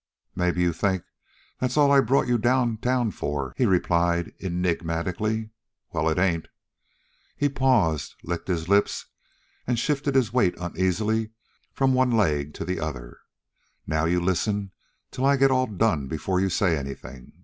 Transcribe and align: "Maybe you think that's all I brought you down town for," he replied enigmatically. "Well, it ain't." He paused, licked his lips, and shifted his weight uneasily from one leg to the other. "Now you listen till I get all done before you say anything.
"Maybe 0.35 0.61
you 0.63 0.73
think 0.73 1.03
that's 1.59 1.77
all 1.77 1.91
I 1.91 1.99
brought 2.01 2.27
you 2.27 2.39
down 2.39 2.77
town 2.77 3.11
for," 3.11 3.53
he 3.55 3.67
replied 3.67 4.33
enigmatically. 4.41 5.51
"Well, 5.91 6.09
it 6.09 6.17
ain't." 6.17 6.47
He 7.37 7.47
paused, 7.49 8.15
licked 8.23 8.47
his 8.47 8.67
lips, 8.67 9.05
and 9.67 9.77
shifted 9.77 10.15
his 10.15 10.33
weight 10.33 10.55
uneasily 10.59 11.33
from 11.71 11.93
one 11.93 12.09
leg 12.09 12.55
to 12.55 12.65
the 12.65 12.79
other. 12.79 13.19
"Now 13.85 14.05
you 14.05 14.19
listen 14.19 14.71
till 15.11 15.23
I 15.27 15.37
get 15.37 15.51
all 15.51 15.67
done 15.67 16.07
before 16.07 16.39
you 16.39 16.49
say 16.49 16.75
anything. 16.79 17.33